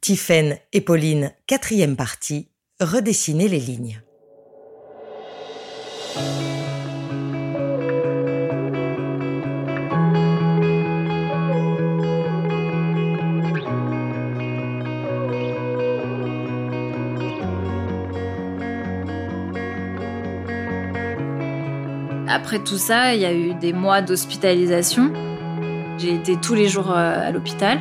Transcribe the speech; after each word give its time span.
Tiphaine 0.00 0.58
et 0.72 0.80
Pauline, 0.80 1.32
quatrième 1.46 1.94
partie, 1.94 2.48
redessiner 2.80 3.48
les 3.48 3.60
lignes. 3.60 4.00
Après 22.26 22.58
tout 22.60 22.78
ça, 22.78 23.14
il 23.14 23.20
y 23.20 23.26
a 23.26 23.34
eu 23.34 23.54
des 23.54 23.72
mois 23.72 24.00
d'hospitalisation. 24.00 25.12
J'ai 25.98 26.14
été 26.14 26.36
tous 26.36 26.54
les 26.54 26.68
jours 26.68 26.90
euh, 26.90 27.28
à 27.28 27.30
l'hôpital. 27.32 27.78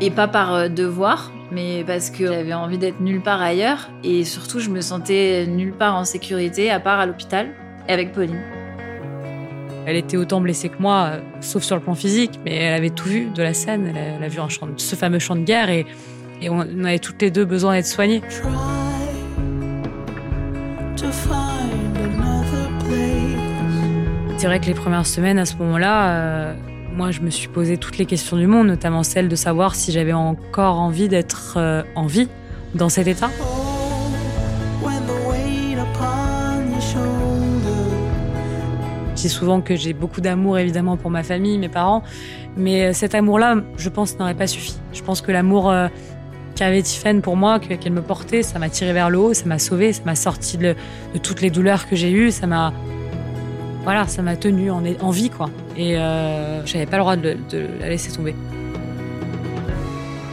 Et 0.00 0.10
pas 0.10 0.28
par 0.28 0.54
euh, 0.54 0.68
devoir, 0.68 1.32
mais 1.50 1.82
parce 1.86 2.10
que 2.10 2.26
j'avais 2.26 2.52
envie 2.52 2.78
d'être 2.78 3.00
nulle 3.00 3.22
part 3.22 3.40
ailleurs. 3.40 3.88
Et 4.04 4.24
surtout, 4.24 4.60
je 4.60 4.68
me 4.68 4.80
sentais 4.80 5.46
nulle 5.46 5.72
part 5.72 5.96
en 5.96 6.04
sécurité, 6.04 6.70
à 6.70 6.80
part 6.80 7.00
à 7.00 7.06
l'hôpital, 7.06 7.48
et 7.88 7.92
avec 7.92 8.12
Pauline. 8.12 8.40
Elle 9.86 9.96
était 9.96 10.16
autant 10.16 10.40
blessée 10.40 10.68
que 10.68 10.80
moi, 10.80 11.10
euh, 11.12 11.20
sauf 11.40 11.62
sur 11.62 11.76
le 11.76 11.82
plan 11.82 11.94
physique, 11.94 12.40
mais 12.44 12.56
elle 12.56 12.74
avait 12.74 12.90
tout 12.90 13.08
vu 13.08 13.26
de 13.26 13.42
la 13.42 13.54
scène. 13.54 13.94
Elle 13.96 14.22
a, 14.22 14.28
vu 14.28 14.40
un 14.40 14.48
champ, 14.48 14.66
ce 14.76 14.96
fameux 14.96 15.18
champ 15.18 15.36
de 15.36 15.44
guerre 15.44 15.70
et, 15.70 15.86
et 16.42 16.50
on 16.50 16.60
avait 16.60 16.98
toutes 16.98 17.22
les 17.22 17.30
deux 17.30 17.44
besoin 17.44 17.74
d'être 17.74 17.86
soignées. 17.86 18.22
C'est 24.38 24.46
vrai 24.48 24.60
que 24.60 24.66
les 24.66 24.74
premières 24.74 25.06
semaines, 25.06 25.38
à 25.38 25.46
ce 25.46 25.56
moment-là, 25.56 26.10
euh, 26.10 26.54
moi, 26.96 27.10
je 27.10 27.20
me 27.20 27.28
suis 27.28 27.48
posé 27.48 27.76
toutes 27.76 27.98
les 27.98 28.06
questions 28.06 28.38
du 28.38 28.46
monde, 28.46 28.68
notamment 28.68 29.02
celle 29.02 29.28
de 29.28 29.36
savoir 29.36 29.74
si 29.74 29.92
j'avais 29.92 30.14
encore 30.14 30.80
envie 30.80 31.08
d'être 31.08 31.54
euh, 31.58 31.82
en 31.94 32.06
vie 32.06 32.28
dans 32.74 32.88
cet 32.88 33.06
état. 33.06 33.28
Je 39.14 39.22
dis 39.22 39.28
souvent 39.28 39.60
que 39.60 39.76
j'ai 39.76 39.92
beaucoup 39.92 40.22
d'amour, 40.22 40.58
évidemment, 40.58 40.96
pour 40.96 41.10
ma 41.10 41.22
famille, 41.22 41.58
mes 41.58 41.68
parents, 41.68 42.02
mais 42.56 42.86
euh, 42.86 42.92
cet 42.94 43.14
amour-là, 43.14 43.56
je 43.76 43.88
pense, 43.90 44.18
n'aurait 44.18 44.34
pas 44.34 44.46
suffi. 44.46 44.76
Je 44.94 45.02
pense 45.02 45.20
que 45.20 45.30
l'amour 45.30 45.72
qu'avait 46.54 46.80
Tiffany 46.80 47.20
pour 47.20 47.36
moi, 47.36 47.58
qu'elle 47.58 47.92
me 47.92 48.00
portait, 48.00 48.42
ça 48.42 48.58
m'a 48.58 48.70
tiré 48.70 48.94
vers 48.94 49.10
le 49.10 49.18
haut, 49.18 49.34
ça 49.34 49.44
m'a 49.44 49.58
sauvé, 49.58 49.92
ça 49.92 50.02
m'a 50.06 50.14
sorti 50.14 50.56
de, 50.56 50.74
de 51.12 51.18
toutes 51.18 51.42
les 51.42 51.50
douleurs 51.50 51.86
que 51.88 51.94
j'ai 51.94 52.10
eues, 52.10 52.30
ça 52.30 52.46
m'a 52.46 52.72
voilà, 53.84 54.08
ça 54.08 54.20
m'a 54.20 54.34
tenu 54.34 54.70
en, 54.70 54.82
en, 55.00 55.10
vie, 55.10 55.30
quoi. 55.30 55.48
Et 55.76 55.96
euh, 55.96 56.64
j'avais 56.64 56.86
pas 56.86 56.96
le 56.96 57.02
droit 57.02 57.16
de, 57.16 57.36
la 57.80 57.88
laisser 57.88 58.10
tomber. 58.12 58.34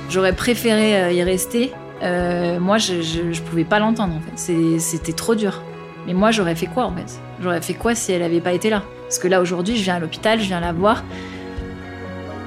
J'aurais 0.09 0.33
préféré 0.33 1.02
euh, 1.02 1.11
y 1.11 1.23
rester. 1.23 1.72
Euh, 2.02 2.59
moi, 2.59 2.77
je, 2.77 3.02
je, 3.02 3.41
pouvais 3.41 3.63
pas 3.63 3.80
l'entendre. 3.80 4.16
C'était 4.35 5.13
trop 5.13 5.35
dur. 5.35 5.61
Mais 6.05 6.13
moi, 6.13 6.31
j'aurais 6.31 6.55
fait 6.55 6.67
quoi, 6.67 6.85
en 6.85 6.95
fait? 6.95 7.19
J'aurais 7.41 7.61
fait 7.61 7.73
quoi 7.73 7.95
si 7.95 8.11
elle 8.11 8.23
avait 8.23 8.41
pas 8.41 8.53
été 8.53 8.69
là? 8.69 8.83
Parce 9.03 9.19
que 9.19 9.27
là, 9.27 9.41
aujourd'hui, 9.41 9.77
je 9.77 9.83
viens 9.83 9.95
à 9.95 10.00
l'hôpital, 10.00 10.39
je 10.39 10.45
viens 10.45 10.59
la 10.59 10.73
voir. 10.73 11.03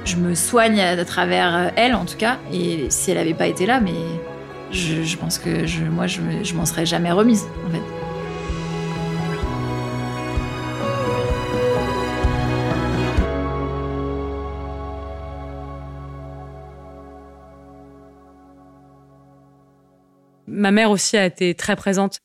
Je 0.05 0.15
me 0.15 0.35
soigne 0.35 0.79
à 0.79 1.03
travers 1.05 1.55
euh, 1.55 1.69
elle, 1.75 1.95
en 1.95 2.05
tout 2.05 2.17
cas. 2.17 2.37
Et 2.53 2.85
si 2.89 3.11
elle 3.11 3.17
avait 3.17 3.33
pas 3.33 3.47
été 3.47 3.65
là, 3.65 3.79
mais 3.79 3.93
je, 4.71 5.03
je 5.03 5.17
pense 5.17 5.39
que 5.39 5.65
je, 5.65 5.83
moi, 5.83 6.07
je, 6.07 6.21
je 6.43 6.53
m'en 6.53 6.65
serais 6.65 6.85
jamais 6.85 7.11
remise, 7.11 7.45
en 7.67 7.71
fait. 7.71 7.96
Ma 20.67 20.71
mère 20.71 20.91
aussi 20.91 21.15
a 21.15 21.25
été 21.25 21.55
très 21.55 21.77
présente. 21.77 22.19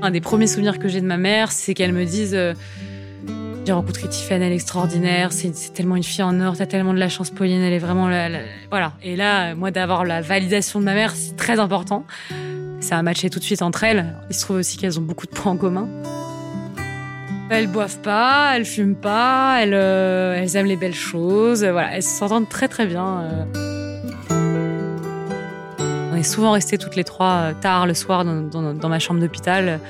Un 0.00 0.10
des 0.12 0.20
premiers 0.20 0.46
souvenirs 0.46 0.78
que 0.78 0.86
j'ai 0.86 1.00
de 1.00 1.06
ma 1.06 1.16
mère, 1.16 1.50
c'est 1.50 1.74
qu'elle 1.74 1.92
me 1.92 2.04
dise 2.04 2.32
euh, 2.32 2.54
J'ai 3.66 3.72
rencontré 3.72 4.08
Tiffany, 4.08 4.44
elle 4.44 4.52
est 4.52 4.54
extraordinaire, 4.54 5.32
c'est 5.32 5.50
tellement 5.74 5.96
une 5.96 6.04
fille 6.04 6.22
en 6.22 6.40
or, 6.40 6.56
t'as 6.56 6.66
tellement 6.66 6.94
de 6.94 7.00
la 7.00 7.08
chance, 7.08 7.30
Pauline, 7.30 7.60
elle 7.60 7.72
est 7.72 7.80
vraiment. 7.80 8.08
La, 8.08 8.28
Voilà. 8.70 8.92
Et 9.02 9.16
là, 9.16 9.56
moi, 9.56 9.72
d'avoir 9.72 10.04
la 10.04 10.20
validation 10.20 10.78
de 10.78 10.84
ma 10.84 10.94
mère, 10.94 11.12
c'est 11.16 11.34
très 11.34 11.58
important. 11.58 12.06
Ça 12.78 12.96
a 12.96 13.02
matché 13.02 13.28
tout 13.28 13.40
de 13.40 13.44
suite 13.44 13.62
entre 13.62 13.82
elles. 13.82 14.14
Il 14.30 14.36
se 14.36 14.42
trouve 14.42 14.58
aussi 14.58 14.76
qu'elles 14.76 14.96
ont 15.00 15.02
beaucoup 15.02 15.26
de 15.26 15.32
points 15.32 15.50
en 15.50 15.56
commun. 15.56 15.88
Elles 17.50 17.66
boivent 17.66 18.00
pas, 18.02 18.52
elles 18.54 18.64
fument 18.64 18.94
pas, 18.94 19.58
elles, 19.60 19.74
euh, 19.74 20.46
aiment 20.46 20.66
les 20.66 20.76
belles 20.76 20.94
choses. 20.94 21.64
Voilà, 21.64 21.96
elles 21.96 22.04
s'entendent 22.04 22.48
très 22.48 22.68
très 22.68 22.86
bien. 22.86 23.22
Euh. 23.22 23.65
On 26.16 26.18
est 26.18 26.22
souvent 26.22 26.52
restés 26.52 26.78
toutes 26.78 26.96
les 26.96 27.04
trois 27.04 27.50
euh, 27.50 27.52
tard 27.52 27.86
le 27.86 27.92
soir 27.92 28.24
dans, 28.24 28.88
ma 28.88 28.98
chambre 28.98 29.20
d'hôpital. 29.20 29.80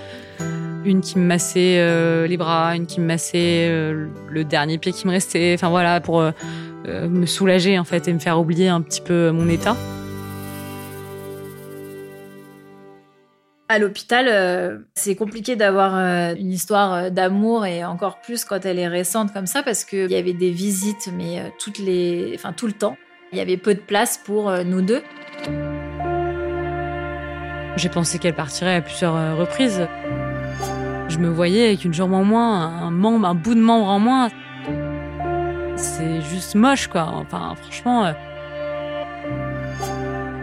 Une 0.84 1.00
qui 1.00 1.20
me 1.20 1.24
massait 1.24 1.78
euh, 1.78 2.26
les 2.26 2.36
bras, 2.36 2.74
une 2.74 2.86
qui 2.86 3.00
me 3.00 3.06
massait 3.06 3.68
euh, 3.70 4.08
le 4.28 4.44
dernier 4.44 4.78
pied 4.78 4.90
qui 4.90 5.06
me 5.06 5.12
restait. 5.12 5.54
Enfin 5.54 5.68
voilà, 5.68 6.00
pour 6.00 6.20
me 6.84 7.26
soulager 7.26 7.78
en 7.78 7.84
fait 7.84 8.08
et 8.08 8.12
me 8.12 8.18
faire 8.18 8.40
oublier 8.40 8.66
un 8.66 8.80
petit 8.80 9.00
peu 9.00 9.30
mon 9.30 9.48
état. 9.48 9.76
À 13.68 13.78
l'hôpital, 13.78 14.82
c'est 14.96 15.14
compliqué 15.14 15.54
d'avoir 15.54 15.94
une 16.34 16.50
histoire 16.50 17.12
d'amour 17.12 17.66
et 17.66 17.84
encore 17.84 18.20
plus 18.20 18.44
quand 18.44 18.66
elle 18.66 18.80
est 18.80 18.88
récente 18.88 19.32
comme 19.32 19.46
ça 19.46 19.62
parce 19.62 19.84
qu'il 19.84 20.10
y 20.10 20.16
avait 20.16 20.32
des 20.32 20.50
visites, 20.50 21.08
mais 21.16 21.52
tout 21.58 21.72
le 21.78 22.72
temps. 22.72 22.96
Il 23.32 23.38
y 23.38 23.40
avait 23.40 23.56
peu 23.56 23.74
de 23.74 23.80
place 23.80 24.18
pour 24.24 24.50
nous 24.64 24.82
deux. 24.82 25.02
J'ai 27.76 27.90
pensé 27.90 28.18
qu'elle 28.18 28.34
partirait 28.34 28.76
à 28.76 28.80
plusieurs 28.80 29.14
euh, 29.14 29.34
reprises. 29.34 29.86
Je 31.08 31.18
me 31.18 31.28
voyais 31.28 31.66
avec 31.66 31.84
une 31.84 31.92
jambe 31.92 32.14
en 32.14 32.24
moins, 32.24 32.64
un 32.64 32.90
membre, 32.90 33.28
un 33.28 33.34
bout 33.34 33.54
de 33.54 33.60
membre 33.60 33.86
en 33.86 33.98
moins. 33.98 34.28
C'est 35.76 36.22
juste 36.22 36.54
moche, 36.54 36.86
quoi. 36.88 37.12
Enfin, 37.14 37.54
franchement. 37.62 38.06
Euh. 38.06 38.12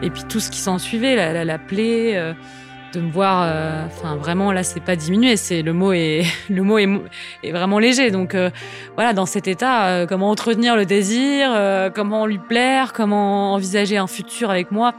Et 0.04 0.12
puis 0.12 0.24
tout 0.30 0.40
ce 0.40 0.52
qui 0.52 0.60
s'en 0.60 0.78
suivait, 0.78 1.16
la, 1.16 1.44
la, 1.44 1.58
plaie, 1.58 2.16
euh, 2.16 2.34
de 2.94 3.00
me 3.00 3.12
voir. 3.12 3.42
Enfin, 3.88 4.16
vraiment, 4.16 4.52
là, 4.52 4.62
c'est 4.62 4.80
pas 4.80 4.96
diminué. 4.96 5.36
C'est 5.36 5.64
le 5.64 5.74
mot 5.74 5.92
est 5.92 6.26
le 6.50 6.62
mot 6.62 6.78
est, 6.78 6.88
est 7.42 7.52
vraiment 7.52 7.80
léger. 7.80 8.12
Donc 8.12 8.38
voilà, 8.94 9.14
dans 9.14 9.26
cet 9.26 9.48
état, 9.48 10.06
comment 10.08 10.30
entretenir 10.30 10.76
le 10.76 10.86
désir, 10.86 11.50
comment 11.96 12.28
lui 12.28 12.38
plaire, 12.38 12.94
comment 12.94 13.54
envisager 13.54 13.98
un 13.98 14.08
futur 14.08 14.52
avec 14.52 14.70
moi. 14.70 14.94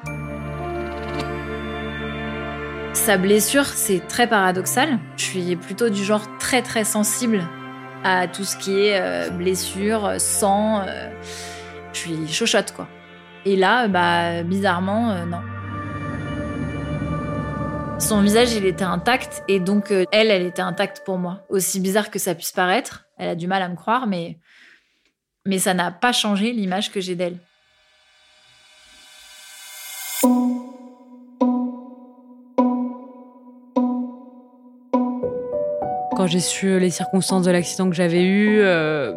Sa 2.94 3.18
blessure, 3.18 3.66
c'est 3.66 4.06
très 4.06 4.28
paradoxal. 4.28 5.00
Je 5.16 5.24
suis 5.24 5.56
plutôt 5.56 5.90
du 5.90 6.04
genre 6.04 6.38
très 6.38 6.62
très 6.62 6.84
sensible 6.84 7.42
à 8.04 8.28
tout 8.28 8.44
ce 8.44 8.56
qui 8.56 8.78
est 8.78 9.00
euh, 9.00 9.30
blessure, 9.30 10.14
sang. 10.18 10.80
Euh, 10.86 11.10
je 11.92 11.98
suis 11.98 12.28
chochotte 12.28 12.72
quoi. 12.72 12.88
Et 13.44 13.56
là, 13.56 13.88
bah 13.88 14.44
bizarrement, 14.44 15.10
euh, 15.10 15.24
non. 15.26 15.40
Son 17.98 18.22
visage, 18.22 18.54
il 18.54 18.64
était 18.64 18.84
intact 18.84 19.42
et 19.48 19.58
donc 19.58 19.90
elle, 19.90 20.30
elle 20.30 20.46
était 20.46 20.62
intacte 20.62 21.02
pour 21.04 21.18
moi. 21.18 21.44
Aussi 21.48 21.80
bizarre 21.80 22.10
que 22.10 22.20
ça 22.20 22.34
puisse 22.34 22.52
paraître, 22.52 23.06
elle 23.18 23.30
a 23.30 23.34
du 23.34 23.48
mal 23.48 23.62
à 23.62 23.68
me 23.68 23.76
croire, 23.76 24.06
mais 24.06 24.38
mais 25.44 25.58
ça 25.58 25.74
n'a 25.74 25.90
pas 25.90 26.12
changé 26.12 26.52
l'image 26.52 26.92
que 26.92 27.00
j'ai 27.00 27.16
d'elle. 27.16 27.38
Quand 36.24 36.30
j'ai 36.30 36.40
su 36.40 36.80
les 36.80 36.88
circonstances 36.88 37.44
de 37.44 37.50
l'accident 37.50 37.90
que 37.90 37.94
j'avais 37.94 38.22
eu, 38.22 38.60
euh, 38.60 39.12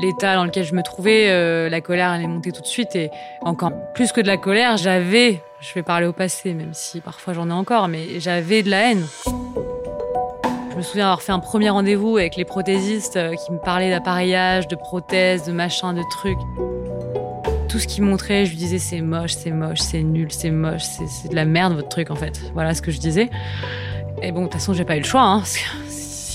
l'état 0.00 0.34
dans 0.34 0.46
lequel 0.46 0.64
je 0.64 0.74
me 0.74 0.82
trouvais, 0.82 1.28
euh, 1.28 1.68
la 1.68 1.82
colère 1.82 2.14
elle 2.14 2.22
est 2.22 2.26
montée 2.26 2.52
tout 2.52 2.62
de 2.62 2.66
suite 2.66 2.96
et 2.96 3.10
encore 3.42 3.70
plus 3.92 4.12
que 4.12 4.22
de 4.22 4.26
la 4.26 4.38
colère, 4.38 4.78
j'avais, 4.78 5.42
je 5.60 5.74
vais 5.74 5.82
parler 5.82 6.06
au 6.06 6.14
passé, 6.14 6.54
même 6.54 6.72
si 6.72 7.02
parfois 7.02 7.34
j'en 7.34 7.50
ai 7.50 7.52
encore, 7.52 7.88
mais 7.88 8.18
j'avais 8.18 8.62
de 8.62 8.70
la 8.70 8.90
haine. 8.90 9.04
Je 10.70 10.76
me 10.78 10.80
souviens 10.80 11.04
avoir 11.04 11.20
fait 11.20 11.32
un 11.32 11.38
premier 11.38 11.68
rendez-vous 11.68 12.16
avec 12.16 12.34
les 12.36 12.46
prothésistes 12.46 13.18
euh, 13.18 13.34
qui 13.34 13.52
me 13.52 13.58
parlaient 13.58 13.90
d'appareillage, 13.90 14.68
de 14.68 14.76
prothèses, 14.76 15.44
de 15.44 15.52
machin, 15.52 15.92
de 15.92 16.02
trucs. 16.10 16.38
Tout 17.68 17.78
ce 17.78 17.86
qu'ils 17.86 18.04
montraient, 18.04 18.46
je 18.46 18.52
lui 18.52 18.56
disais 18.56 18.78
c'est 18.78 19.02
moche, 19.02 19.32
c'est 19.32 19.50
moche, 19.50 19.80
c'est 19.80 20.02
nul, 20.02 20.32
c'est 20.32 20.50
moche, 20.50 20.84
c'est 20.84 21.28
de 21.28 21.34
la 21.34 21.44
merde 21.44 21.74
votre 21.74 21.90
truc 21.90 22.10
en 22.10 22.16
fait. 22.16 22.40
Voilà 22.54 22.72
ce 22.72 22.80
que 22.80 22.90
je 22.90 23.00
disais. 23.00 23.28
Et 24.22 24.32
bon, 24.32 24.40
de 24.40 24.44
toute 24.46 24.54
façon, 24.54 24.72
j'ai 24.72 24.86
pas 24.86 24.96
eu 24.96 25.00
le 25.00 25.04
choix. 25.04 25.20
Hein, 25.20 25.42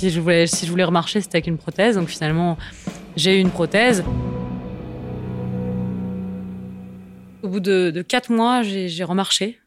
si 0.04 0.10
je 0.10 0.20
voulais, 0.20 0.48
si 0.48 0.66
je 0.66 0.72
voulais 0.72 0.84
remarcher, 0.84 1.22
c'était 1.22 1.38
avec 1.38 1.48
une 1.48 1.58
prothèse. 1.58 1.96
Donc 1.96 2.10
finalement, 2.10 2.58
j'ai 3.16 3.38
eu 3.38 3.40
une 3.40 3.52
prothèse. 3.52 4.04
Au 7.42 7.48
bout 7.48 7.62
de, 7.62 8.02
quatre 8.02 8.30
mois, 8.30 8.64
j'ai 8.64 9.04
remarché. 9.06 9.60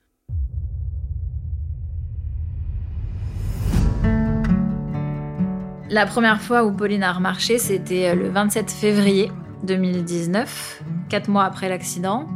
La 5.88 6.04
première 6.04 6.42
fois 6.42 6.64
où 6.64 6.72
Pauline 6.72 7.02
a 7.02 7.12
remarché, 7.12 7.58
c'était 7.58 8.08
euh, 8.08 8.14
le 8.14 8.28
27 8.28 8.70
février 8.70 9.30
2019, 9.62 10.82
quatre 11.08 11.28
mois 11.28 11.44
après 11.44 11.70
l'accident. 11.70 12.26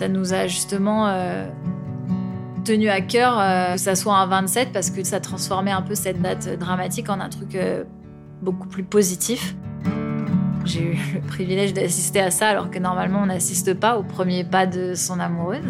Ça 0.00 0.08
nous 0.08 0.32
a 0.32 0.46
justement 0.46 1.08
euh, 1.08 1.46
tenu 2.64 2.88
à 2.88 3.02
cœur 3.02 3.38
euh, 3.38 3.74
que 3.74 3.80
ça 3.80 3.94
soit 3.94 4.16
un 4.16 4.24
27 4.24 4.72
parce 4.72 4.88
que 4.88 5.04
ça 5.04 5.20
transformait 5.20 5.72
un 5.72 5.82
peu 5.82 5.94
cette 5.94 6.22
date 6.22 6.58
dramatique 6.58 7.10
en 7.10 7.20
un 7.20 7.28
truc 7.28 7.54
euh, 7.54 7.84
beaucoup 8.40 8.66
plus 8.66 8.82
positif. 8.82 9.54
J'ai 10.64 10.94
eu 10.94 10.98
le 11.16 11.20
privilège 11.20 11.74
d'assister 11.74 12.20
à 12.20 12.30
ça 12.30 12.48
alors 12.48 12.70
que 12.70 12.78
normalement 12.78 13.20
on 13.22 13.26
n'assiste 13.26 13.74
pas 13.74 13.98
au 13.98 14.02
premier 14.02 14.42
pas 14.42 14.64
de 14.64 14.94
son 14.94 15.20
amoureuse. 15.20 15.66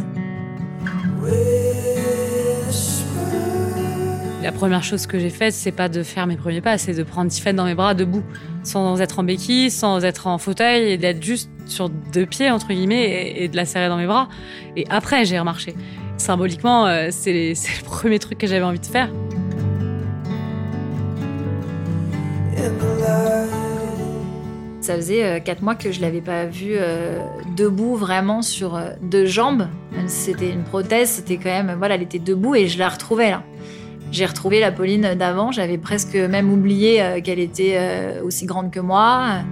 La 4.43 4.53
première 4.53 4.83
chose 4.83 5.07
que 5.07 5.19
j'ai 5.19 5.29
faite, 5.29 5.53
c'est 5.53 5.73
pas 5.73 5.91
de 5.91 6.03
faire 6.03 6.27
mes 6.27 6.37
premiers 6.37 6.63
pas, 6.63 6.79
c'est 6.79 6.95
de 6.95 7.03
prendre 7.03 7.31
Tiffany 7.31 7.55
dans 7.55 7.67
mes 7.67 7.75
bras 7.75 7.93
debout, 7.93 8.23
sans 8.63 8.99
être 8.99 9.19
en 9.19 9.23
béquille, 9.23 9.71
sans 9.71 10.03
être 10.03 10.27
en 10.27 10.39
fauteuil, 10.39 10.93
et 10.93 10.97
d'être 10.97 11.23
juste 11.23 11.51
sur 11.67 11.91
deux 11.91 12.25
pieds, 12.25 12.51
entre 12.51 12.69
guillemets, 12.69 13.35
et, 13.37 13.49
de 13.49 13.57
la 13.57 13.67
serrer 13.67 13.89
dans 13.89 13.99
mes 13.99 14.07
bras. 14.07 14.31
Et 14.77 14.87
après, 14.89 15.27
j'ai 15.27 15.39
remarché. 15.39 15.75
Symboliquement, 16.17 16.87
euh, 16.87 17.09
c'est 17.11 17.53
le 17.53 17.85
premier 17.85 18.19
truc 18.19 18.39
que 18.39 18.47
j'avais 18.47 18.65
envie 18.65 18.81
de 18.81 18.87
faire. 18.87 19.11
Ça 24.81 24.97
faisait 24.97 25.23
euh, 25.23 25.39
quatre 25.39 25.61
mois 25.61 25.75
que 25.75 25.93
je 25.93 26.01
l'avais 26.01 26.23
pas 26.23 26.47
vu 26.47 26.73
euh, 26.73 27.21
debout 27.57 27.95
vraiment 27.95 28.41
sur 28.41 28.81
deux 29.03 29.27
jambes. 29.27 29.69
C'était 30.07 30.51
une 30.51 30.65
prothèse, 30.65 31.11
c'était 31.11 31.37
quand 31.37 31.51
même 31.51 31.75
voilà, 31.77 31.97
elle 31.97 32.03
était 32.03 32.19
debout 32.19 32.55
et 32.55 32.69
je 32.69 32.79
la 32.79 32.89
retrouvais 32.89 33.31
là. 33.31 33.43
J'ai 34.13 34.27
retrouvé 34.27 34.59
la 34.59 34.73
Pauline 34.73 35.15
d'avant, 35.15 35.53
j'avais 35.53 35.79
presque 35.79 36.17
même 36.17 36.53
oublié 36.53 37.01
euh, 37.01 37.21
qu'elle 37.21 37.39
était 37.39 37.75
euh, 37.77 38.25
aussi 38.25 38.45
grande 38.45 38.73
que 38.73 38.81
moi. 38.81 39.43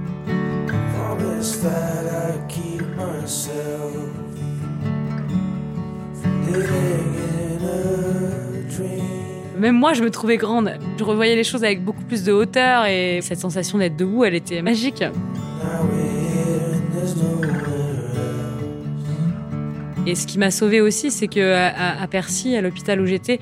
Même 9.56 9.76
moi, 9.76 9.92
je 9.92 10.02
me 10.02 10.10
trouvais 10.10 10.36
grande. 10.36 10.72
Je 10.98 11.04
revoyais 11.04 11.36
les 11.36 11.44
choses 11.44 11.62
avec 11.62 11.84
beaucoup 11.84 12.02
plus 12.02 12.24
de 12.24 12.32
hauteur 12.32 12.86
et 12.86 13.20
cette 13.22 13.38
sensation 13.38 13.78
d'être 13.78 13.96
debout, 13.96 14.24
elle 14.24 14.34
était 14.34 14.60
magique. 14.60 15.04
Et 20.04 20.14
ce 20.16 20.26
qui 20.26 20.38
m'a 20.38 20.50
sauvée 20.50 20.80
aussi, 20.80 21.12
c'est 21.12 21.28
que 21.28 21.54
à 21.54 22.06
Percy, 22.08 22.56
à 22.56 22.60
l'hôpital 22.60 23.00
où 23.00 23.06
j'étais, 23.06 23.38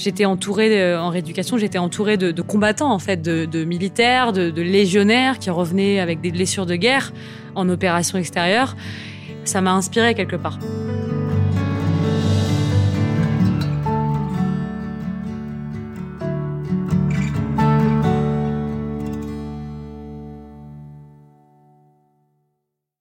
J'étais 0.00 0.26
entourée 0.26 0.80
euh, 0.80 1.00
en 1.00 1.08
rééducation, 1.08 1.58
j'étais 1.58 1.78
entourée 1.78 2.16
de, 2.16 2.40
combattants 2.40 2.92
en 2.92 3.00
fait, 3.00 3.20
de, 3.20 3.64
militaires, 3.64 4.32
de, 4.32 4.62
légionnaires 4.62 5.40
qui 5.40 5.50
revenaient 5.50 5.98
avec 5.98 6.20
des 6.20 6.30
blessures 6.30 6.66
de 6.66 6.76
guerre 6.76 7.12
en 7.56 7.68
opération 7.68 8.16
extérieure. 8.16 8.76
Ça 9.44 9.60
m'a 9.60 9.72
inspirée 9.72 10.14
quelque 10.14 10.36
part. 10.36 10.60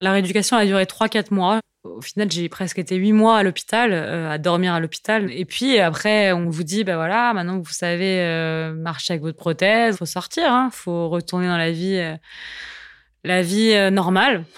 La 0.01 0.13
rééducation 0.13 0.57
a 0.57 0.65
duré 0.65 0.85
3-4 0.85 1.31
mois. 1.31 1.59
Au 1.95 2.01
final, 2.01 2.31
j'ai 2.31 2.49
presque 2.49 2.79
été 2.79 2.95
huit 2.95 3.13
mois 3.13 3.37
à 3.37 3.43
l'hôpital, 3.43 3.91
euh, 3.93 4.31
à 4.31 4.37
dormir 4.37 4.73
à 4.73 4.79
l'hôpital. 4.79 5.31
Et 5.31 5.45
puis 5.45 5.79
après, 5.79 6.31
on 6.31 6.49
vous 6.49 6.63
dit, 6.63 6.83
ben 6.83 6.95
voilà, 6.95 7.33
maintenant 7.33 7.59
vous 7.59 7.71
savez 7.71 8.19
euh, 8.19 8.73
marcher 8.73 9.13
avec 9.13 9.23
votre 9.23 9.37
prothèse, 9.37 9.97
faut 9.97 10.05
sortir, 10.05 10.51
hein, 10.51 10.69
faut 10.71 11.09
retourner 11.09 11.47
dans 11.47 11.57
la 11.57 11.71
vie, 11.71 11.97
euh, 11.97 12.15
la 13.23 13.41
vie 13.41 13.73
normale. 13.91 14.43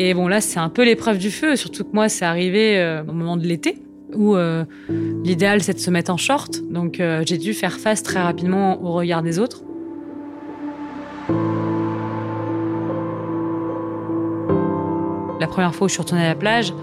Et 0.00 0.14
bon, 0.14 0.28
là, 0.28 0.40
c'est 0.40 0.60
un 0.60 0.68
peu 0.68 0.84
l'épreuve 0.84 1.18
du 1.18 1.32
feu, 1.32 1.56
surtout 1.56 1.82
que 1.82 1.92
moi, 1.92 2.08
c'est 2.08 2.24
arrivé 2.24 3.02
au 3.08 3.12
moment 3.12 3.36
de 3.36 3.44
l'été 3.44 3.82
où 4.14 4.36
euh, 4.36 4.64
l'idéal 4.88 5.62
c'est 5.62 5.74
de 5.74 5.78
se 5.78 5.90
mettre 5.90 6.10
en 6.12 6.16
short. 6.16 6.62
Donc 6.70 7.00
euh, 7.00 7.22
j'ai 7.26 7.38
dû 7.38 7.54
faire 7.54 7.78
face 7.78 8.02
très 8.02 8.20
rapidement 8.20 8.82
au 8.82 8.92
regard 8.92 9.22
des 9.22 9.38
autres. 9.38 9.62
La 15.40 15.46
première 15.46 15.74
fois 15.74 15.86
où 15.86 15.88
je 15.88 15.94
suis 15.94 16.02
retournée 16.02 16.24
à 16.24 16.28
la 16.28 16.34
plage, 16.34 16.74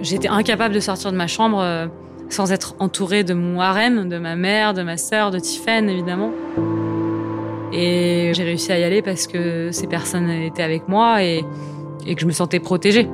j'étais 0.00 0.28
incapable 0.28 0.74
de 0.74 0.80
sortir 0.80 1.12
de 1.12 1.16
ma 1.16 1.26
chambre 1.26 1.60
euh, 1.60 1.86
sans 2.28 2.52
être 2.52 2.74
entourée 2.80 3.22
de 3.22 3.34
mon 3.34 3.60
harem, 3.60 4.08
de 4.08 4.18
ma 4.18 4.34
mère, 4.34 4.74
de 4.74 4.82
ma 4.82 4.96
sœur, 4.96 5.30
de 5.30 5.38
Tiffen 5.38 5.88
évidemment. 5.88 6.32
Et 7.72 8.32
j'ai 8.34 8.44
réussi 8.44 8.72
à 8.72 8.78
y 8.78 8.84
aller 8.84 9.02
parce 9.02 9.26
que 9.26 9.70
ces 9.70 9.86
personnes 9.86 10.30
étaient 10.30 10.62
avec 10.62 10.88
moi 10.88 11.22
et 11.22 11.44
que 12.04 12.20
je 12.20 12.26
me 12.26 12.32
sentais 12.32 12.60
protégée. 12.60 13.08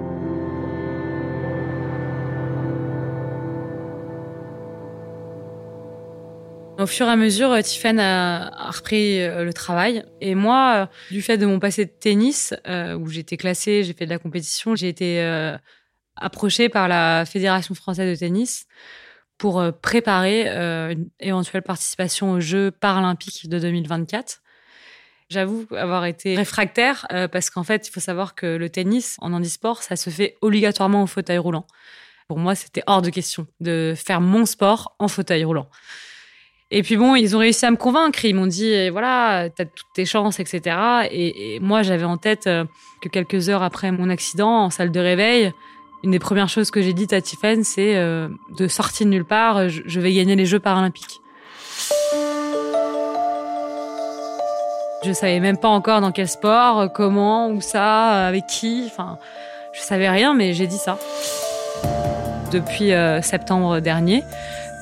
Au 6.82 6.86
fur 6.86 7.06
et 7.06 7.10
à 7.10 7.16
mesure, 7.16 7.52
euh, 7.52 7.60
Tiffany 7.60 8.00
a, 8.00 8.70
repris 8.70 9.22
euh, 9.22 9.44
le 9.44 9.52
travail. 9.52 10.04
Et 10.20 10.34
moi, 10.34 10.74
euh, 10.74 10.86
du 11.12 11.22
fait 11.22 11.38
de 11.38 11.46
mon 11.46 11.60
passé 11.60 11.84
de 11.84 11.90
tennis, 11.90 12.54
où 12.66 13.08
j'étais 13.08 13.36
classée, 13.36 13.84
j'ai 13.84 13.92
fait 13.92 14.04
de 14.04 14.10
la 14.10 14.18
compétition, 14.18 14.74
j'ai 14.74 14.88
été 14.88 15.22
approchée 16.16 16.68
par 16.68 16.88
la 16.88 17.24
Fédération 17.24 17.74
française 17.74 18.10
de 18.10 18.18
tennis 18.18 18.66
pour 19.38 19.62
préparer 19.80 20.46
une 20.48 21.08
éventuelle 21.20 21.62
participation 21.62 22.32
aux 22.32 22.40
Jeux 22.40 22.70
paralympiques 22.70 23.48
de 23.48 23.58
2024. 23.58 24.42
J'avoue 25.30 25.66
avoir 25.76 26.04
été 26.04 26.36
réfractaire 26.36 27.06
parce 27.32 27.50
qu'en 27.50 27.64
fait, 27.64 27.88
il 27.88 27.90
faut 27.90 28.00
savoir 28.00 28.34
que 28.34 28.46
le 28.46 28.68
tennis 28.68 29.16
en 29.20 29.32
handisport, 29.32 29.82
ça 29.82 29.96
se 29.96 30.10
fait 30.10 30.36
obligatoirement 30.40 31.02
en 31.02 31.06
fauteuil 31.06 31.38
roulant. 31.38 31.66
Pour 32.28 32.38
moi, 32.38 32.54
c'était 32.54 32.82
hors 32.86 33.02
de 33.02 33.10
question 33.10 33.46
de 33.60 33.94
faire 33.96 34.20
mon 34.20 34.46
sport 34.46 34.94
en 34.98 35.08
fauteuil 35.08 35.44
roulant. 35.44 35.68
Et 36.74 36.82
puis 36.82 36.96
bon, 36.96 37.14
ils 37.14 37.36
ont 37.36 37.38
réussi 37.38 37.66
à 37.66 37.70
me 37.70 37.76
convaincre. 37.76 38.24
Ils 38.24 38.34
m'ont 38.34 38.46
dit, 38.46 38.68
eh, 38.68 38.88
voilà, 38.88 39.50
t'as 39.50 39.66
toutes 39.66 39.92
tes 39.92 40.06
chances, 40.06 40.40
etc. 40.40 40.74
Et, 41.10 41.60
moi, 41.60 41.82
j'avais 41.82 42.04
en 42.04 42.16
tête 42.16 42.46
euh, 42.46 42.64
que 43.02 43.10
quelques 43.10 43.50
heures 43.50 43.62
après 43.62 43.92
mon 43.92 44.08
accident, 44.08 44.64
en 44.64 44.70
salle 44.70 44.90
de 44.90 44.98
réveil, 44.98 45.52
une 46.02 46.12
des 46.12 46.18
premières 46.18 46.48
choses 46.48 46.70
que 46.70 46.80
j'ai 46.80 46.94
dites 46.94 47.12
à 47.12 47.20
Tiffany, 47.20 47.62
c'est 47.62 47.96
euh, 47.96 48.28
de 48.56 48.68
sortir 48.68 49.06
de 49.06 49.10
nulle 49.10 49.26
part, 49.26 49.68
je, 49.68 50.00
vais 50.00 50.14
gagner 50.14 50.34
les 50.34 50.46
Jeux 50.46 50.60
paralympiques. 50.60 51.20
Je 55.04 55.12
savais 55.12 55.40
même 55.40 55.58
pas 55.58 55.68
encore 55.68 56.00
dans 56.00 56.10
quel 56.10 56.28
sport, 56.28 56.90
comment, 56.94 57.50
où 57.50 57.60
ça, 57.60 58.26
avec 58.26 58.46
qui. 58.46 58.84
Enfin, 58.86 59.18
je 59.74 59.80
savais 59.80 60.08
rien, 60.08 60.32
mais 60.32 60.54
j'ai 60.54 60.66
dit 60.66 60.78
ça. 60.78 60.98
Depuis 62.50 62.92
euh, 62.92 63.20
septembre 63.20 63.80
dernier, 63.80 64.22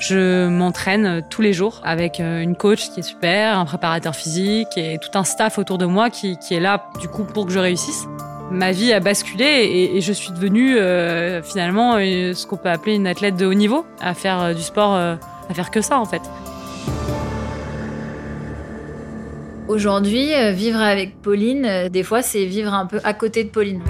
je 0.01 0.49
m'entraîne 0.49 1.23
tous 1.29 1.43
les 1.43 1.53
jours 1.53 1.81
avec 1.85 2.21
euh, 2.21 2.41
une 2.41 2.57
coach 2.57 2.89
qui 2.91 3.01
est 3.01 3.03
super, 3.05 3.59
un 3.59 3.67
préparateur 3.67 4.17
physique 4.17 4.77
et 4.77 4.99
tout 4.99 5.17
un 5.17 5.25
staff 5.25 5.59
autour 5.59 5.77
de 5.77 5.85
moi 5.85 6.09
qui, 6.09 6.39
est 6.51 6.59
là 6.59 6.87
du 6.99 7.07
coup 7.07 7.25
pour 7.25 7.47
que 7.47 7.53
je 7.53 7.59
réussisse. 7.59 8.07
Ma 8.51 8.73
vie 8.73 8.93
a 8.95 8.99
basculé 8.99 9.91
et, 9.95 10.01
je 10.01 10.13
suis 10.13 10.33
devenue 10.33 10.77
euh, 10.77 11.43
finalement 11.43 11.97
euh, 11.97 12.33
ce 12.33 12.47
qu'on 12.47 12.57
peut 12.57 12.71
appeler 12.71 12.95
une 12.97 13.07
athlète 13.07 13.37
de 13.37 13.45
haut 13.45 13.55
niveau, 13.55 13.85
à 14.01 14.15
faire 14.15 14.55
du 14.55 14.63
sport, 14.63 14.95
à 14.95 15.19
faire 15.55 15.71
que 15.71 15.83
ça 15.83 16.01
en 16.01 16.07
fait. 16.07 16.23
Aujourd'hui, 19.69 20.31
vivre 20.53 20.81
avec 20.81 21.21
Pauline, 21.21 21.89
des 21.91 22.03
fois, 22.03 22.23
c'est 22.23 22.45
vivre 22.45 22.75
un 22.75 22.87
peu 22.87 22.99
à 23.05 23.13
côté 23.13 23.45
de 23.45 23.51
Pauline. 23.51 23.83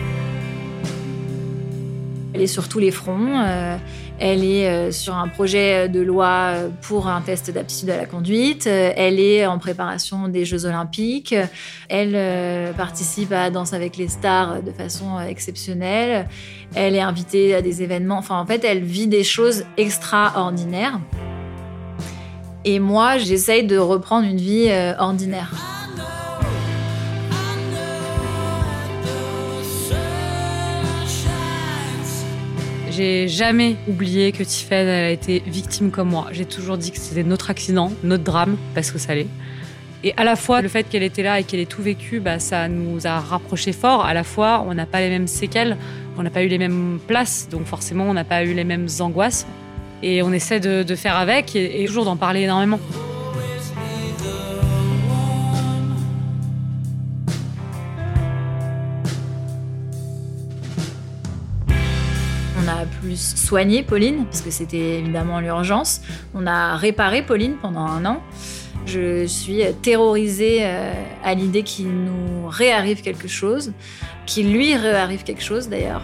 Elle 2.35 2.43
est 2.43 2.47
sur 2.47 2.69
tous 2.69 2.81
les 2.81 2.91
fronts. 2.91 3.79
Elle 4.21 4.45
est 4.45 4.69
euh, 4.69 4.93
sur 4.93 5.15
un 5.15 5.29
projet 5.29 5.89
de 5.89 6.01
loi 6.01 6.53
pour 6.83 7.09
un 7.09 7.23
test 7.23 7.51
d'aptitude 7.51 7.89
à 7.89 7.97
la 7.97 8.05
conduite. 8.05 8.67
Elle 8.67 9.19
est 9.19 9.47
en 9.47 9.59
préparation 9.59 10.29
des 10.29 10.45
Jeux 10.45 10.67
Olympiques. 10.67 11.35
Elle 11.89 12.13
euh, 12.15 12.73
participe 12.75 13.33
à 13.33 13.49
Danse 13.49 13.73
avec 13.73 13.97
les 13.97 14.09
stars 14.09 14.63
de 14.63 14.73
façon 14.73 15.19
exceptionnelle. 15.21 16.29
Elle 16.75 16.97
est 16.97 17.01
invitée 17.01 17.55
à 17.55 17.63
des 17.63 17.83
événements. 17.83 18.19
Enfin, 18.19 18.39
en 18.39 18.45
fait, 18.45 18.63
elle 18.63 18.85
vit 18.85 19.07
des 19.07 19.25
choses 19.25 19.65
extraordinaires. 19.79 21.01
Et 22.67 22.79
moi, 22.79 23.17
j'essaye 23.17 23.67
de 23.67 23.79
reprendre 23.79 24.29
une 24.29 24.37
vie 24.37 24.67
euh, 24.69 24.93
ordinaire. 24.99 25.80
J'ai 33.01 33.29
jamais 33.29 33.77
oublié 33.89 34.31
que 34.31 34.43
Tiffany 34.43 34.91
a 34.91 35.09
été 35.09 35.43
victime 35.47 35.91
comme 35.91 36.11
moi. 36.11 36.27
J'ai 36.33 36.45
toujours 36.45 36.77
dit 36.77 36.91
que 36.91 36.99
c'était 36.99 37.23
notre 37.23 37.49
accident, 37.49 37.91
notre 38.03 38.25
drame, 38.25 38.59
parce 38.75 38.91
que 38.91 38.99
ça 38.99 39.15
l'est. 39.15 39.27
Et 40.05 40.13
à 40.19 40.25
la 40.25 40.37
fois, 40.37 40.61
le 40.61 40.69
fait 40.69 40.83
qu'elle 40.87 41.03
était 41.03 41.23
là 41.23 41.41
et 41.41 41.45
qu'elle 41.45 41.61
ait 41.61 41.65
tout 41.65 41.81
vécu, 41.81 42.21
bah, 42.21 42.39
ça 42.39 42.69
nous 42.69 43.07
a 43.07 43.19
rapprochés 43.19 43.73
fort. 43.73 44.05
À 44.05 44.13
la 44.13 44.23
fois, 44.23 44.67
on 44.69 44.75
n'a 44.75 44.85
pas 44.85 45.01
les 45.01 45.09
mêmes 45.09 45.29
séquelles, 45.29 45.79
on 46.19 46.23
n'a 46.23 46.29
pas 46.29 46.43
eu 46.43 46.49
les 46.49 46.59
mêmes 46.59 47.01
places, 47.07 47.49
donc 47.51 47.65
forcément, 47.65 48.05
on 48.05 48.13
n'a 48.13 48.25
pas 48.25 48.45
eu 48.45 48.53
les 48.53 48.65
mêmes 48.65 48.89
angoisses. 49.01 49.47
Et 50.03 50.23
on 50.23 50.31
essaie 50.31 50.61
de, 50.61 50.95
faire 50.95 51.17
avec 51.17 51.57
et, 51.57 51.83
et 51.83 51.87
toujours 51.87 52.05
d'en 52.05 52.19
parler 52.19 52.43
énormément. 52.43 52.81
Soigné 63.21 63.83
Pauline, 63.83 64.25
parce 64.25 64.41
que 64.41 64.51
c'était 64.51 64.99
évidemment 64.99 65.41
l'urgence. 65.41 66.01
On 66.35 66.47
a 66.47 66.77
réparé 66.77 67.23
Pauline 67.23 67.57
pendant 67.61 67.87
un 67.87 68.05
an. 68.05 68.23
Je 68.87 69.27
suis 69.27 69.63
terrorisée 69.83 70.61
euh, 70.63 70.93
à 71.23 71.35
l'idée 71.35 71.63
qu'il 71.63 71.89
nous 71.89 72.49
réarrive 72.49 73.03
quelque 73.03 73.29
chose, 73.29 73.73
qu'il 74.27 74.53
lui 74.53 74.75
réarrive 74.75 75.23
quelque 75.23 75.43
chose 75.43 75.69
d'ailleurs. 75.69 76.03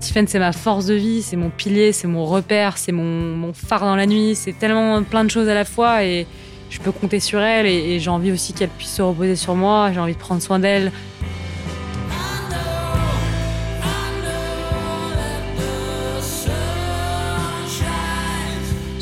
Tiffen, 0.00 0.26
c'est 0.26 0.38
ma 0.38 0.52
force 0.52 0.86
de 0.86 0.94
vie, 0.94 1.22
c'est 1.22 1.36
mon 1.36 1.50
pilier, 1.50 1.92
c'est 1.92 2.08
mon 2.08 2.24
repère, 2.24 2.76
c'est 2.76 2.92
mon, 2.92 3.52
phare 3.52 3.82
dans 3.82 3.96
la 3.96 4.06
nuit, 4.06 4.34
c'est 4.34 4.58
tellement 4.58 5.02
plein 5.02 5.24
de 5.24 5.30
choses 5.30 5.48
à 5.48 5.54
la 5.54 5.64
fois 5.64 6.04
et 6.04 6.26
je 6.70 6.80
peux 6.80 6.92
compter 6.92 7.20
sur 7.20 7.40
elle 7.40 7.66
et 7.66 7.98
j'ai 8.00 8.10
envie 8.10 8.32
aussi 8.32 8.52
qu'elle 8.52 8.70
puisse 8.70 8.94
se 8.94 9.02
reposer 9.02 9.36
sur 9.36 9.54
moi, 9.54 9.90
j'ai 9.92 10.00
envie 10.00 10.14
de 10.14 10.18
prendre 10.18 10.42
soin 10.42 10.58
d'elle. 10.58 10.90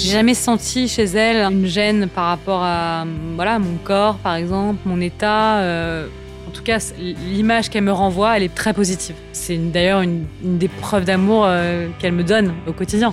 J'ai 0.08 0.14
jamais 0.14 0.32
senti 0.32 0.88
chez 0.88 1.04
elle 1.04 1.42
une 1.52 1.66
gêne 1.66 2.08
par 2.08 2.28
rapport 2.28 2.62
à 2.62 3.04
voilà 3.34 3.58
mon 3.58 3.76
corps, 3.84 4.16
par 4.16 4.36
exemple, 4.36 4.80
mon 4.86 5.02
état. 5.02 5.58
Euh, 5.58 6.08
en 6.46 6.50
tout 6.50 6.62
cas, 6.62 6.78
l'image 6.98 7.68
qu'elle 7.68 7.84
me 7.84 7.92
renvoie, 7.92 8.34
elle 8.34 8.42
est 8.42 8.54
très 8.54 8.72
positive. 8.72 9.16
C'est 9.34 9.58
d'ailleurs 9.58 10.00
une, 10.00 10.24
des 10.42 10.68
preuves 10.68 11.04
d'amour 11.04 11.44
euh, 11.44 11.88
qu'elle 11.98 12.12
me 12.12 12.24
donne 12.24 12.54
au 12.66 12.72
quotidien. 12.72 13.12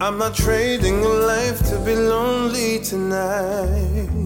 I'm 0.00 0.18
not 0.18 0.34
trading 0.34 1.02
life 1.02 1.60
to 1.70 1.78
be 1.84 1.94
lonely 1.94 2.80
tonight. 2.80 4.25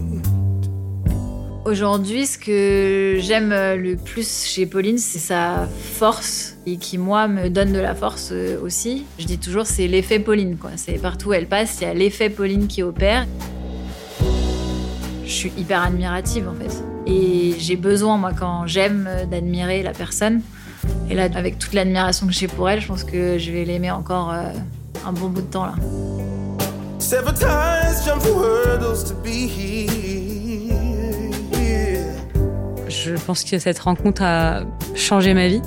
Aujourd'hui, 1.70 2.26
ce 2.26 2.36
que 2.36 3.18
j'aime 3.20 3.50
le 3.50 3.94
plus 3.94 4.44
chez 4.44 4.66
Pauline, 4.66 4.98
c'est 4.98 5.20
sa 5.20 5.68
force 5.68 6.56
et 6.66 6.78
qui, 6.78 6.98
moi, 6.98 7.28
me 7.28 7.48
donne 7.48 7.72
de 7.72 7.78
la 7.78 7.94
force 7.94 8.30
euh, 8.32 8.60
aussi. 8.60 9.04
Je 9.20 9.24
dis 9.24 9.38
toujours, 9.38 9.66
c'est 9.66 9.86
l'effet 9.86 10.18
Pauline. 10.18 10.56
Quoi. 10.56 10.70
C'est 10.74 10.94
partout 10.94 11.28
où 11.28 11.32
elle 11.32 11.46
passe, 11.46 11.78
il 11.80 11.84
y 11.84 11.86
a 11.86 11.94
l'effet 11.94 12.28
Pauline 12.28 12.66
qui 12.66 12.82
opère. 12.82 13.24
Je 15.24 15.30
suis 15.30 15.52
hyper 15.56 15.84
admirative, 15.84 16.48
en 16.48 16.54
fait. 16.54 16.82
Et 17.06 17.54
j'ai 17.56 17.76
besoin, 17.76 18.16
moi, 18.16 18.32
quand 18.36 18.66
j'aime, 18.66 19.08
d'admirer 19.30 19.84
la 19.84 19.92
personne. 19.92 20.40
Et 21.08 21.14
là, 21.14 21.28
avec 21.36 21.60
toute 21.60 21.72
l'admiration 21.72 22.26
que 22.26 22.32
j'ai 22.32 22.48
pour 22.48 22.68
elle, 22.68 22.80
je 22.80 22.88
pense 22.88 23.04
que 23.04 23.38
je 23.38 23.52
vais 23.52 23.64
l'aimer 23.64 23.92
encore 23.92 24.32
euh, 24.32 24.42
un 25.06 25.12
bon 25.12 25.28
bout 25.28 25.42
de 25.42 25.46
temps, 25.46 25.66
là. 25.66 25.74
Je 33.02 33.14
pense 33.14 33.45
que 33.45 33.59
cette 33.59 33.78
rencontre 33.78 34.23
a 34.23 34.61
changé 34.95 35.33
ma 35.33 35.49
vie. 35.49 35.62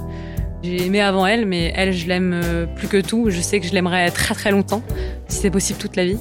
J'ai 0.62 0.86
aimé 0.86 1.02
avant 1.02 1.25
elle, 1.25 1.48
mais 1.48 1.74
elle, 1.75 1.92
je 1.92 2.08
l'aime 2.08 2.32
euh, 2.34 2.68
plus 2.68 2.88
que 2.88 3.02
tout. 3.02 3.32
Je 3.32 3.42
sais 3.42 3.60
que 3.60 3.66
je 3.66 3.74
l'aimerais 3.74 4.12
très 4.12 4.36
très 4.36 4.52
longtemps, 4.52 4.84
si 5.28 5.40
c'est 5.40 5.50
possible 5.50 5.80
toute 5.80 5.96
la 5.96 6.06
vie. 6.06 6.20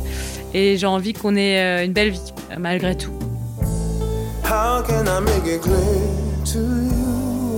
Et 0.54 0.78
j'ai 0.78 0.87
envie 0.87 1.12
qu'on 1.12 1.37
ait 1.37 1.61
euh, 1.61 1.85
une 1.85 1.92
belle 1.92 2.11
vie, 2.11 2.33
malgré 2.59 2.97
tout. 2.97 3.12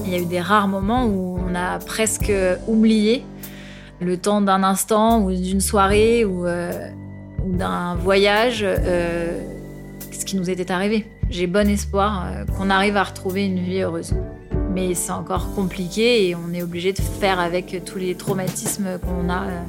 Il 0.05 0.13
y 0.13 0.17
a 0.17 0.19
eu 0.19 0.27
des 0.27 0.41
rares 0.41 0.69
moments 0.69 1.07
où 1.07 1.39
on 1.39 1.55
a 1.55 1.79
presque 1.79 2.33
oublié 2.67 3.25
le 4.01 4.17
temps 4.17 4.41
d'un 4.41 4.65
instant 4.65 5.23
ou 5.23 5.33
d'une 5.33 5.61
soirée 5.61 6.25
ou, 6.25 6.45
euh, 6.45 6.73
d'un 7.47 7.95
voyage, 7.95 8.67
qui 10.35 10.41
nous 10.41 10.51
était 10.51 10.73
arrivé 10.73 11.07
j'ai 11.31 11.47
bon 11.47 11.69
espoir 11.69 12.27
euh, 12.27 12.45
qu'on 12.45 12.69
arrive 12.69 12.97
à 12.97 13.05
retrouver 13.05 13.45
une 13.45 13.61
vie 13.61 13.83
heureuse. 13.83 14.15
Mais 14.73 14.95
c'est 14.95 15.13
encore 15.13 15.55
compliqué 15.55 16.29
et 16.29 16.35
on 16.35 16.53
est 16.53 16.63
obligé 16.63 16.93
de 16.93 17.01
faire 17.01 17.39
avec 17.39 17.85
tous 17.85 17.99
les 17.99 18.17
traumatismes 18.17 18.99
qu'on 18.99 19.31
a 19.31 19.45
euh, 19.45 19.63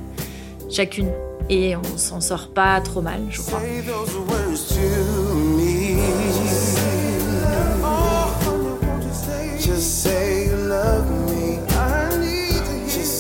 chacune. 0.72 1.12
Et 1.52 1.76
on 1.76 1.98
s'en 1.98 2.20
sort 2.20 2.52
pas 2.52 2.82
trop 2.82 3.02
mal, 3.02 3.22
je 3.30 3.42
crois. 3.42 3.60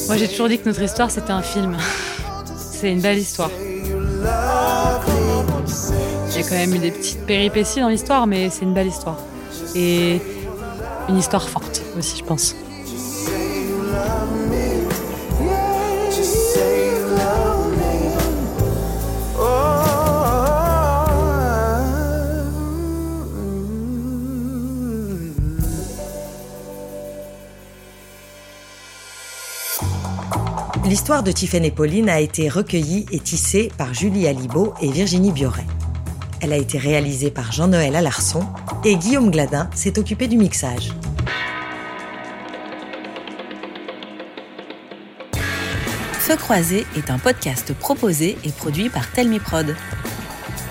Moi 0.07 0.17
j'ai 0.17 0.27
toujours 0.27 0.49
dit 0.49 0.57
que 0.57 0.65
notre 0.65 0.81
histoire 0.81 1.11
c'était 1.11 1.31
un 1.31 1.43
film. 1.43 1.77
c'est 2.57 2.91
une 2.91 3.01
belle 3.01 3.19
histoire. 3.19 3.51
Il 6.35 6.41
y 6.41 6.43
a 6.43 6.49
quand 6.49 6.55
même 6.55 6.75
eu 6.75 6.79
des 6.79 6.91
petites 6.91 7.25
péripéties 7.25 7.79
dans 7.79 7.87
l'histoire, 7.87 8.27
mais 8.27 8.49
c'est 8.49 8.63
une 8.63 8.73
belle 8.73 8.87
histoire. 8.87 9.17
Et 9.73 10.19
une 11.07 11.17
histoire 11.17 11.47
forte 11.47 11.81
aussi, 11.97 12.17
je 12.17 12.23
pense. 12.25 12.55
L'histoire 30.83 31.23
de 31.23 31.31
Tiffaine 31.31 31.63
et 31.63 31.71
Pauline 31.71 32.09
a 32.09 32.19
été 32.19 32.49
recueillie 32.49 33.05
et 33.11 33.19
tissée 33.19 33.71
par 33.77 33.93
Julie 33.93 34.27
Alibaud 34.27 34.73
et 34.81 34.91
Virginie 34.91 35.31
Bioret. 35.31 35.65
Elle 36.41 36.53
a 36.53 36.57
été 36.57 36.77
réalisée 36.77 37.31
par 37.31 37.51
Jean-Noël 37.51 37.95
Alarson 37.95 38.45
et 38.83 38.95
Guillaume 38.95 39.31
Gladin 39.31 39.69
s'est 39.73 39.97
occupé 39.97 40.27
du 40.27 40.37
mixage. 40.37 40.91
Feu 46.25 46.35
croisé 46.37 46.87
est 46.97 47.11
un 47.11 47.19
podcast 47.19 47.73
proposé 47.73 48.35
et 48.43 48.51
produit 48.51 48.89
par 48.89 49.11
Telmiprod. 49.11 49.75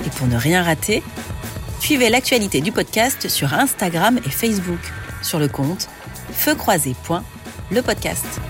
Et 0.04 0.10
pour 0.10 0.26
ne 0.26 0.36
rien 0.36 0.62
rater, 0.62 1.02
suivez 1.80 2.10
l'actualité 2.10 2.60
du 2.60 2.72
podcast 2.72 3.28
sur 3.28 3.54
Instagram 3.54 4.18
et 4.26 4.30
Facebook 4.30 4.80
sur 5.22 5.38
le 5.38 5.48
compte 5.48 5.88
feucroisé.lepodcast. 6.32 8.40